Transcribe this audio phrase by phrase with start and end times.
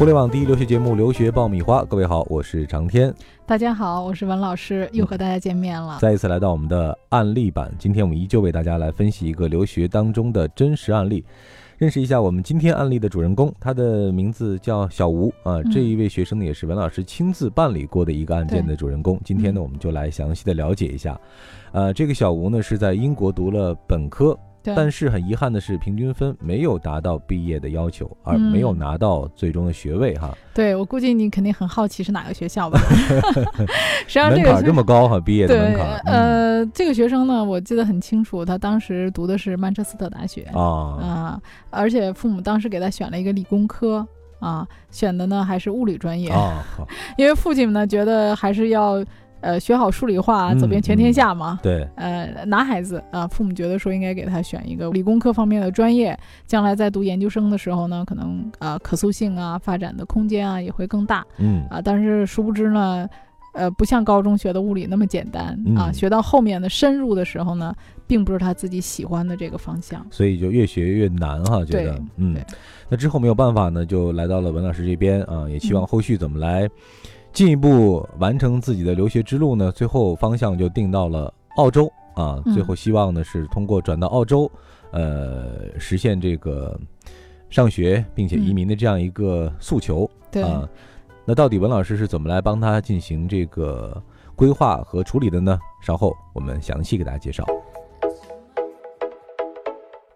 [0.00, 3.14] 互联网第一留学节目《留学爆米花》，各位好，我是长天。
[3.44, 5.98] 大家好，我是文老师，又和大家见面了。
[6.00, 11.22] 再一次来到我们的案例版，今天我们依旧为大家来分析一个留学当中的真实案例，
[11.76, 15.62] 认识一下我们今天案例的主人公，他的名字叫小吴啊。
[15.64, 19.20] 这一位学生呢，也是文老师亲自办理过的一个案件的主人公。
[19.22, 21.20] 今天呢，我们就来详细的了解一下。
[21.72, 24.34] 呃，这个小吴呢是在英国读了本科。
[24.62, 30.36] 但是很遗憾的是，平均分没有达到毕业的要求，而没有拿到最终的学位哈。
[30.52, 32.78] 对，我估计你肯定很好奇是哪个学校吧？
[34.06, 35.98] 实际上门槛这么高哈，毕业的门槛。
[36.04, 44.06] 呃，这个学生呢，我记得很清楚，他当时读的是曼彻斯特大学啊啊，而且父母当时给他选了一个理工科
[44.40, 46.62] 啊，选的呢还是物理专业啊，
[47.16, 49.02] 因为父亲呢觉得还是要。
[49.40, 51.58] 呃，学好数理化，走遍全天下嘛。
[51.62, 51.86] 对。
[51.96, 61.24] 呃，男孩子啊，父母觉得说应该给他选一个理工科方面的专业，将来在读研究生的时候呢，可能啊可塑性啊，发展的空间啊也会更大。
[61.38, 61.64] 嗯。
[61.70, 63.08] 啊，但是殊不知呢，
[63.54, 67.74] 呃，不像高中学的物理那么简单啊，学到后面的深入的时候呢，
[68.06, 70.06] 并不是他自己喜欢的这个方向。
[70.10, 72.36] 所以就越学越难哈，觉得嗯。
[72.88, 76.68] 那之后没有办法呢，就来到了文老师这边啊，也希望后续怎么来。
[77.32, 82.42] 进一步完成自己的留学之路呢，最后方向就定到了澳洲啊。
[82.52, 84.50] 最后希望呢是通过转到澳洲，
[84.90, 86.78] 呃，实现这个
[87.48, 90.10] 上学并且移民的这样一个诉求
[90.42, 90.68] 啊。
[91.24, 94.02] 那到底文老师是怎么来帮他进行这个
[94.34, 95.58] 规划和处理的呢？
[95.80, 97.44] 稍后我们详细给大家介绍。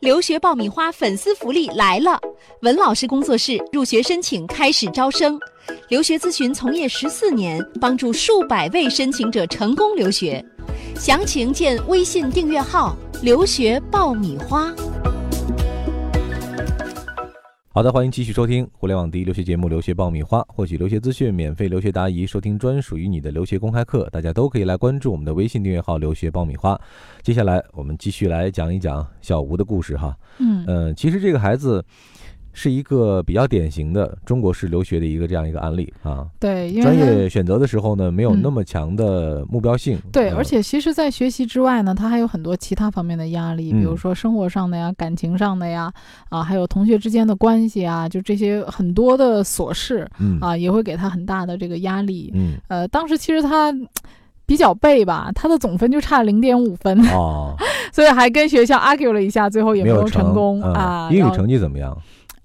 [0.01, 2.21] 留学爆米花粉丝福利来了！
[2.61, 5.41] 文老师工作室入学申请开始招生，
[5.89, 10.45] 留学咨询从业十四年，帮助数百位申请者成功留学。
[10.97, 14.73] 详情见微信订阅号“留学爆米花”。
[17.71, 26.81] 好的，欢迎继续收听互联网第一留学节目《留学爆米花》，获取留学资讯、免费留学答疑、收听专属于你的留学公开课，大家都可以来关注我们的微信订阅号“留学爆米花”。
[27.22, 30.17] 接下来，我们继续来讲一讲小吴的故事哈。
[30.38, 31.84] 嗯嗯，其实这个孩子。
[32.54, 36.25] 是一个比较典型的中国式留学的一个这样一个案例啊。
[36.41, 39.98] 对，因为专业选择的时候呢，没有那么强的目标性。
[40.12, 45.93] 对，而且其实，在学习之外呢，他还有很多其他方面的压力，比如说生活上的呀、感情上的呀，
[46.28, 50.09] 啊，还有同学之间的关系啊，就这些很多的琐事，
[50.41, 52.31] 啊，也会给他很大的这个压力。
[52.34, 53.75] 嗯，呃，当时其实他
[54.47, 57.56] 比较背吧，他的总分就差零点五分哦，
[57.93, 61.09] 所以还跟学校 argue 了一下，最后也没有成功啊。
[61.10, 61.97] 英语成绩怎么样？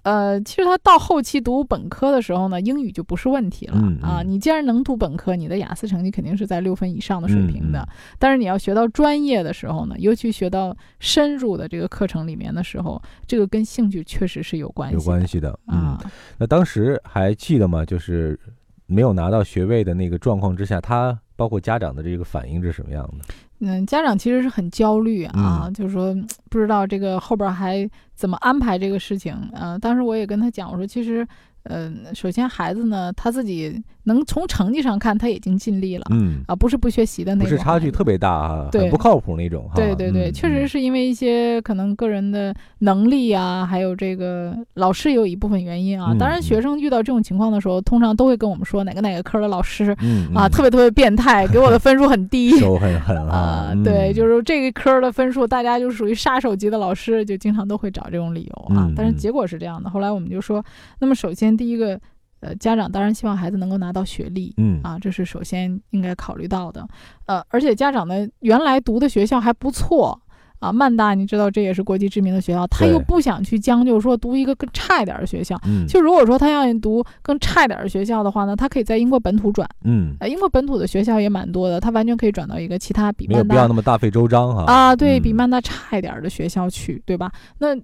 [0.09, 4.24] 呃，其实他到后期读本科的时候呢，英语就不是问题了啊。
[4.25, 7.88] 你既然能读本科，你的雅思成绩肯定是在六分以上的水平的。
[8.18, 16.03] 但是你要学到专业的时候呢，尤其学到深入的这个课程里面的时候，这个跟兴趣确实是有关系，有关系的啊。
[16.40, 17.86] 那当时还记得吗？
[17.86, 18.40] 就是
[18.88, 23.25] 没有拿到学位的那个状况之下，他包括家长的这个反应是什么样的？
[23.59, 26.16] 嗯，家长其实是很焦虑啊，就是说
[26.50, 29.36] 不知道这个后边还怎么安排这个事情。
[29.53, 31.28] 呃，当时我也跟他讲，我说其实。
[31.64, 46.16] 嗯，首先孩子呢，他自己能从成绩上看，他已经尽力了，嗯啊，不是不学习的那种，不是差距特别大啊，对，不靠谱那种，对对对，确实是因为一些可能个人的能力啊，还有这个老师有一部分原因啊。
[46.18, 49.96] 当然，学生遇到这种情况的时候，通常都会跟我们说哪个哪个科的老师
[50.34, 58.90] 啊，特别特别变态，给我的分数很低，手很狠啊，对，就是这个科的分数，大家就属于杀手级的老师，就经常都会找这种理由啊。
[58.96, 60.64] 但是结果是这样的，后来我们就说，
[61.00, 61.49] 那么首先。
[61.56, 62.00] 第一个，
[62.42, 64.80] 呃，家长当然希望孩子能够拿到学历，嗯。
[64.84, 66.88] 啊，这是首先应该考虑到的，
[67.26, 70.20] 呃，而且家长呢原来读的学校还不错
[70.60, 87.31] 啊，曼大你知道这也是国际知名的学校，他又不想去将就说读一个更差一点的学校，嗯，就如果说他要读更差一点的学校的话呢，他可以在英国本土转，嗯，呃，英国本土的学校也蛮多的，他完全可以转到一个其他比曼大没有必要那么大费周章哈，啊，对比曼大差一点的学校去，对吧？
[87.58, 87.76] 那。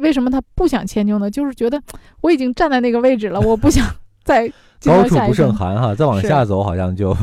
[0.00, 1.30] 为什么他不想迁就呢？
[1.30, 1.80] 就是觉得
[2.20, 3.84] 我已经站在那个位置了，我不想
[4.24, 4.46] 再
[4.84, 7.16] 高处不胜寒哈，再往下走好像就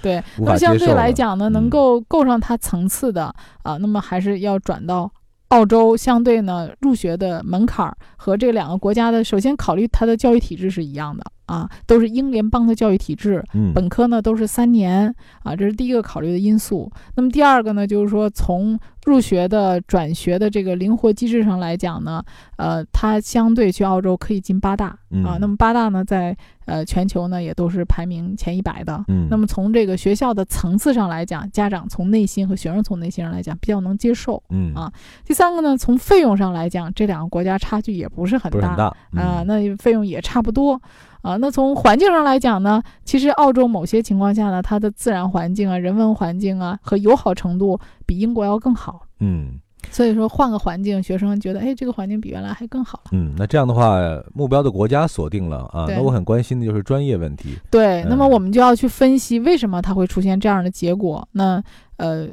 [0.00, 0.22] 对。
[0.38, 5.10] 那么相对来讲呢，能够够上他层次的啊，那么还是要转到
[5.48, 5.96] 澳洲。
[5.96, 11.24] 相对呢，入学的门槛和这两个国家的，首先考虑它的教育体制是一样的。
[11.46, 13.44] 啊，都是英联邦的教育体制，
[13.74, 16.90] 本科呢都是三年啊，这是第一个考虑的因素。
[17.16, 22.22] 那么第二个呢，就是说从入学的转学的这个灵活机制上来讲呢，
[22.56, 24.86] 呃，它相对去澳洲可以进八大
[25.24, 25.36] 啊。
[25.40, 26.36] 那么八大呢，在
[26.66, 29.04] 呃全球呢也都是排名前一百的。
[29.08, 34.40] 嗯，那么从这个学校的层次上来讲，家长从内心和学生从内心上来讲比较能接受。
[34.50, 34.92] 嗯啊，
[35.24, 40.80] 第三个呢，从费用上来讲，这两个国家差距也不是很大啊，那费用也差不多。
[41.22, 41.36] 啊。
[41.36, 49.06] 那从环境上来讲呢，其实澳洲某些情况下呢，它的自然环境啊、人文环境啊和友好程度比英国要更好。
[49.20, 49.58] 嗯。
[49.90, 53.10] 所以说换个环境，学生觉得，哎，这个环境比原来还更好了。
[53.10, 53.98] 嗯，那这样的话，
[54.32, 55.86] 目标的国家锁定了啊。
[55.88, 57.58] 那我很关心的就是专业问题。
[57.68, 61.26] 对，那么我们就要去分析为什么它会出现这样的结果。
[61.32, 61.60] 那
[61.96, 62.28] 呃，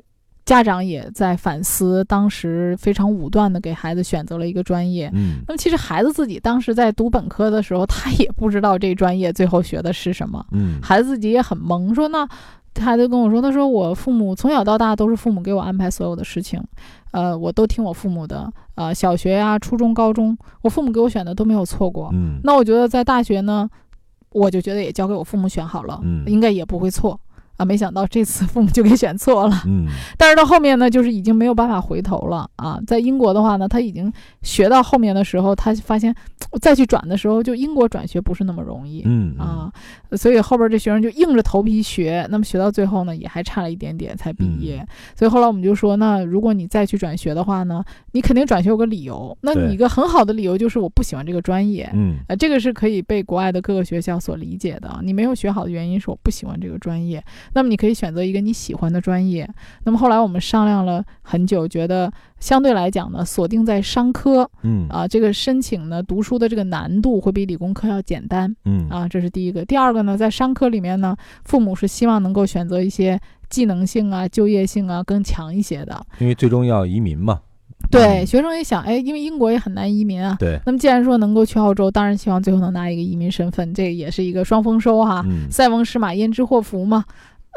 [0.50, 5.08] 家长也在反思，当时非常武断的给孩子选择了一个专业。
[5.14, 10.44] 嗯，那么其实孩子自己当时在读本科的时候，他也不知道这专业最后学的是什么。
[10.52, 12.28] 嗯，孩子自己也很懵，说那。
[12.80, 16.64] 孩子跟我说：“他说我父母从小到大都是父母给我安排所有的事情，
[17.12, 18.50] 呃，我都听我父母的。
[18.76, 22.10] 呃，小学呀、初中、高中，我父母给我选的都没有错过。
[22.14, 23.68] 嗯，那我觉得在大学呢，
[24.32, 27.20] 我就觉得也交给我父母选好了，嗯，应该也不会错。”
[27.60, 29.64] 啊，没想到这次父母就给选错了。
[29.66, 29.86] 嗯，
[30.18, 32.80] 但是到后面呢，就是已经没有办法回头了啊。
[32.88, 34.12] 在英国的话呢，他已经
[34.44, 36.16] 学到后面的时候，他发现
[36.62, 39.04] 再去转的时候，就英国转学不是那么容易。
[39.06, 39.70] 嗯啊，
[40.16, 44.82] 所以后边这学生就硬着头皮学，那么学到最后呢，也还差了一点点才毕业。
[45.14, 47.84] 所以后来我们就说，那如果你再去转学的话呢，
[48.14, 49.38] 你肯定转学有个理由。
[49.42, 51.90] 那你一个很好的理由就是我不喜欢这个专业。
[51.94, 54.98] 嗯，这个是可以被国外的各个学校所理解的。
[55.04, 57.22] 你没有学好的原因是我不喜欢这个专业。
[57.54, 59.50] 那么你可以选择一个你喜欢的专业。
[59.84, 69.64] 那么后来我们商量了很久，觉得相对来讲呢，锁定在商科，嗯啊，这个申请呢读书的这个难度会比理工科要简单，嗯啊，这是第一个。
[69.66, 71.16] 第二个呢，在商科里面呢，
[71.46, 73.20] 父母是希望能够选择一些
[73.50, 77.40] 技能性啊、就业性啊更强一些的，因为最终要移民嘛。
[77.90, 80.36] 对，学生也想，哎，因为英国也很难移民啊。
[80.38, 80.60] 对。
[80.66, 85.24] 那么既然说能够去澳洲，当然希望最后能拿一个移民身份，这也是一个双丰收哈。
[85.26, 85.50] 嗯。
[85.50, 87.06] 塞翁失马焉知祸福嘛。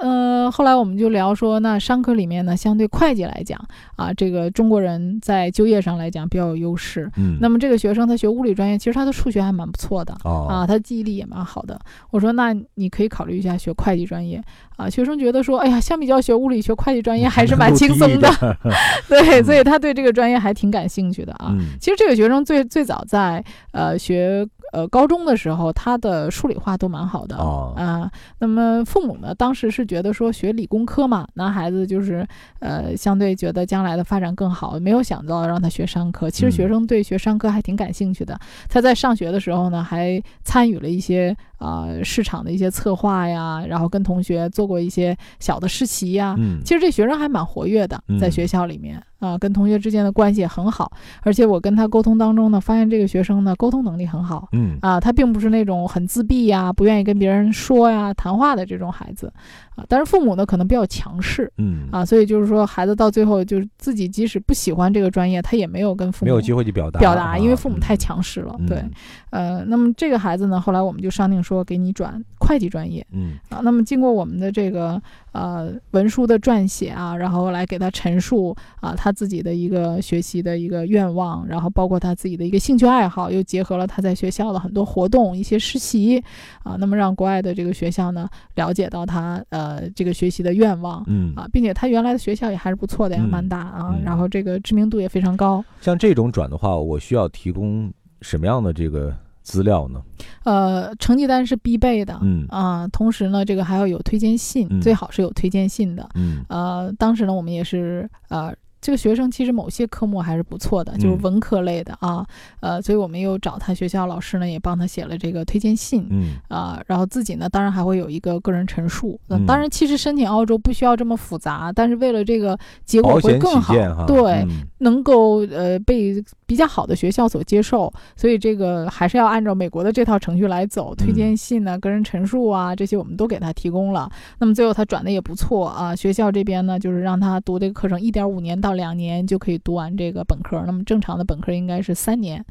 [0.00, 3.58] 呃，后来我们就聊说，那商科里面呢，相对会计来讲
[3.96, 7.10] 啊，这个中国人在就业上来讲比较有优势。
[7.16, 7.36] 嗯。
[7.40, 10.16] 那么这个学生他学物理专业，其实他的数学还蛮不错的。
[10.24, 10.46] 哦。
[10.48, 11.78] 啊，他记忆力也蛮好的。
[12.10, 14.42] 我说，那你可以考虑一下学会计专业。
[14.76, 18.28] 啊，学生觉得说，哎呀，相比较学物理，学会计专业还是蛮轻松的。
[19.08, 21.50] 对，所以他对这个专业还挺感兴趣的啊。
[21.52, 21.76] 嗯。
[21.80, 27.36] 其实这个学生最最早在呃学呃高中的时候，他的数理化都蛮好的。
[27.36, 27.72] 哦。
[27.76, 28.10] 啊，
[28.40, 32.26] 那么父母呢，当时是觉得说学理工科嘛，男孩子就是
[32.58, 36.28] 呃相对觉得将来的发展更好，没有想到让他学商科。
[36.28, 38.38] 其实学生对学商科还挺感兴趣的。
[38.69, 46.34] 他在上学的时候呢，还参与了一些啊市场的一些策划呀，然后跟同学做过一些小的实习呀。
[46.38, 46.60] 嗯。
[46.64, 49.02] 其实这学生还蛮活跃的，在学校里面。
[49.22, 50.90] 啊，跟同学之间的关系也很好，
[51.22, 54.76] 而且我跟他沟通当中呢，发现这个学生呢沟通能力很好，嗯。
[54.82, 59.32] 啊，他并不是那种很自闭呀、不愿意跟别人说呀、谈话的这种孩子，
[59.76, 61.88] 啊，但是父母呢可能比较强势，嗯。
[61.92, 68.84] 啊，所以就是说孩子到最后就是自己即使不喜欢这个专业，他也没有跟父母没有机会去表达表达，因为父母太强势了，对，
[69.30, 73.34] 呃，那么这个孩子呢，后来我们就商定说给你转会计专业，嗯。
[73.50, 75.00] 啊，那么经过我们的这个
[75.32, 79.93] 呃文书的撰写啊，然后来给他陈述啊他自己的一个。
[80.03, 86.23] 学习的一个愿望，然后包括他自己的一个兴趣爱好，又结合了他在学校的很多活动、一些实习
[86.64, 95.64] 啊，那么让国外的这个学校呢了解到他呃这个学习的愿望，嗯啊，并且他原来的学校也还是不错的呀，蛮大啊，然后这个知名度也非常高。
[95.81, 100.02] 像这种转的话，我需要提供什么样的这个资料呢？
[100.45, 108.52] 呃，成绩单是必备的，嗯啊，同时呢，这个还要有推荐信，最好是有推荐信的，嗯呃，当时呢，我们也是呃。
[108.82, 112.26] 这个学生其实某些科目还是不错的，就是文科类的啊，
[112.60, 116.34] 呃，所以我们又找他学校老师呢，也帮他写了这个推荐信，嗯。
[116.48, 119.18] 啊，然后自己呢，当然还会有一个个人陈述。
[119.28, 119.46] 嗯。
[119.46, 123.72] 当然，其实申请澳洲不需要这么复杂，但是为了这个结果会更好，
[124.04, 124.44] 对，
[124.78, 126.20] 能够呃被
[126.52, 130.94] 比较好的学校所接受，所以这个还是要按照美国的这套程序来走。
[130.94, 134.11] 推荐信呢，个人陈述啊，这些我们都给他提供了。
[134.38, 138.73] 那么最后他转的也不错啊，学校这边呢，就是让他读这个课程一点五年到。
[138.73, 142.42] 两年就可以读完这个本科，那么正常的本科应该是三年，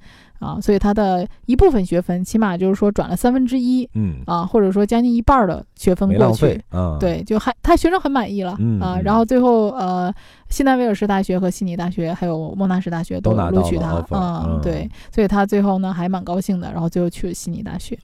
[0.42, 10.12] 啊，所以他的一部分学分起码就是说转了三分之一，嗯，啊，或者说将近一半的学分过去，啊，对，就还他学生很满意了，嗯啊，然后最后呃，
[10.50, 17.98] 西南威尔士大学和悉尼大学还有莫纳什大学都录取他，嗯，对，所以他最后呢还蛮高兴的，然后最后去了悉尼大学。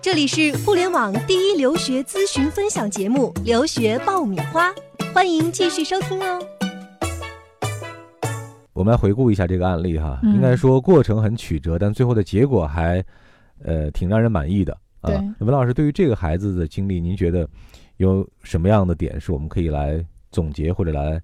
[0.00, 4.68] 这里是互联网第一留学咨询分享节目《留学爆米花》，
[5.14, 6.61] 欢迎继续收听哦。
[8.72, 13.04] 我们来回顾一下这个案例哈，应该说过程很曲折，但最后的结果还，
[13.62, 15.10] 呃，挺让人满意的啊。
[15.40, 17.46] 文老师对于这个孩子的经历，您觉得
[17.98, 21.20] 有什么样的点是我们可以来总结或者来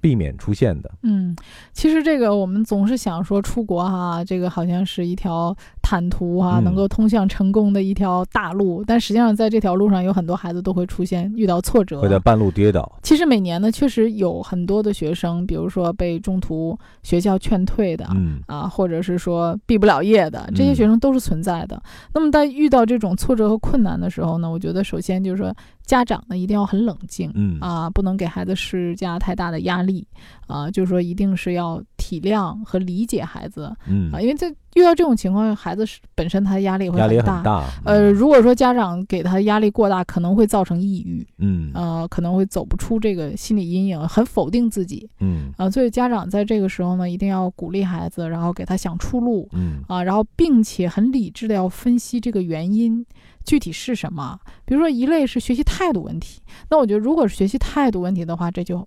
[0.00, 0.90] 避免出现的。
[1.02, 1.34] 嗯，
[1.72, 8.84] 其实这个我们总是想说出国哈，这个好像是一条坦途啊，能够通向成功的一条大路。
[8.86, 12.90] 但实际上，在这条路上有很多孩子都会出现遇到挫折，会在半路跌倒。
[13.02, 21.82] 其实每年呢，确实有很多的学生，比如说被中途学校劝退的，嗯啊，或者是说毕不了业的，这些学生都是存在的。
[22.14, 25.54] 那么在遇到这种挫折和困难的时候呢，我觉得首先就是说。
[25.86, 27.58] 家长呢一定要很冷静，嗯。
[27.60, 30.06] 啊，不能给孩子施加太大的压力，
[30.46, 34.12] 啊，就是说一定是要体谅和理解孩子，嗯。
[34.12, 53.04] 啊，因为在遇到这种情况，孩子是本身他的压力会很大，呃，如果说家长给他压力过大，可能会造成抑郁，嗯，呃，可能会走不出这个心理阴影，很否定自己，嗯，啊，所以家长在这个时候呢，一定要鼓励孩子，然后给他想出路，嗯，啊，然后并且很理智的要分析这个原因。
[53.44, 54.36] 具体是什么？
[54.64, 58.84] 比如说一类是学习态度问题，那我觉得如果是学习态度问题的话，这就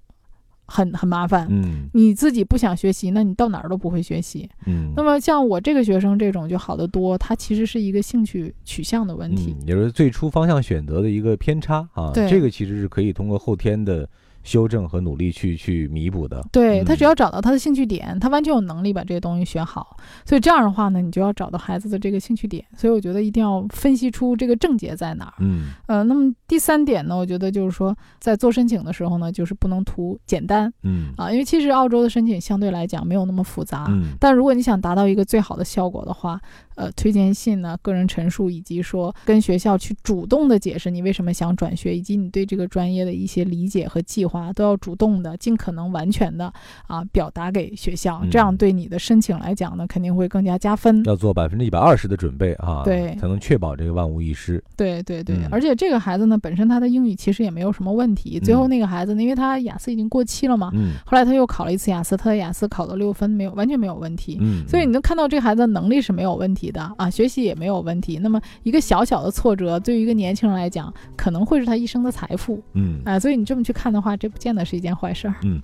[0.69, 1.47] 很很麻烦。
[1.49, 4.47] 嗯，你自己不想学习，那你到哪儿都不会学习。
[4.67, 12.11] 嗯，那么像我这个学生这种就好得多，他其实是一个兴趣取向的问题，也是最初方向选择的一个偏差啊。
[12.13, 14.07] 对，这个其实是可以通过后天的。
[14.43, 19.97] 修正和努力去去弥补的，对他只要找到他的兴趣点，他完全有能力把这些东西学好。
[20.25, 22.63] 所以这样的话呢，你就要找到孩子的这个兴趣点。
[22.75, 25.33] 所以我觉得一定要分析出这个症结在哪儿。
[25.39, 30.71] 嗯，呃，那么第三点呢，我觉得就是说，在做申请的时候呢，就是不能图简单。
[30.83, 33.85] 嗯啊，因为其实澳洲的申请相对来讲没有那么复杂。
[33.89, 36.39] 嗯，但如果你想达到一个最好的效果的话，
[36.75, 46.51] 呃，推荐信呢、个人陈述以及说跟学校去主动的解释你为什么想转学，以及你对这个专业的一些理解和计划，都要主动的、尽可能完全的
[46.87, 51.03] 啊表达给学校，这样对你的申请来讲呢，肯定会更加加分。
[51.05, 54.63] 要做百分之一百二十的准备啊，对，才能确保这个万无一失。
[54.77, 58.39] 对对对，而且这个孩子呢，本身他的英语其实也没有什么问题。
[58.39, 64.37] 最后那个孩子呢，因为他雅思已经过期了嘛，嗯，后来他又考了一次雅思，他的雅思考了六分，没有完全没有问题。
[64.39, 67.39] 嗯，所以你能看到这个孩子的能力是没有问题的啊，学习。
[67.39, 68.19] 也没有问题。
[68.19, 72.61] 那么一个小小的挫折，对于一个年轻人来讲，可能会是他一生的财富。
[72.73, 75.35] 嗯，啊，所以你这么去看的话，这不见得是一件坏事儿。
[75.43, 75.61] 嗯，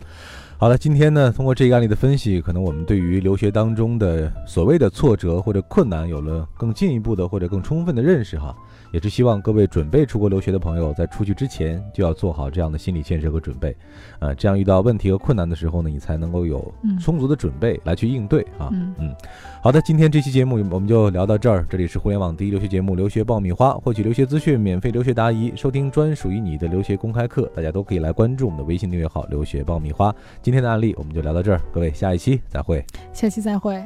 [0.58, 8.56] 好了，今天呢，通过这个案例的分析，可能我们对于留学当中的所谓的挫折或者困难，有了更进一步的或者更充分的认识哈。
[8.94, 13.76] 也是希望各位准备出国留学的朋友，在出去之前就要做好这样的心理建设和准备，
[14.20, 18.70] 呃，这样遇到问题和困难的时候呢，你才能够有充足的准备来去应对啊。
[18.72, 19.14] 嗯，
[19.62, 21.66] 好的，今天这期节目我们就聊到这儿。
[21.70, 30.16] 这里是互联网第一留学节目《留学爆米花》，获取留学资讯、免费留学答疑、收听专属于你的留学公开课，大家都可以来关注我们的微信订阅号“留学爆米花”。
[30.46, 32.86] 今天的案例我们就聊到这儿，各位下一期再会。
[33.12, 33.84] 下期再会。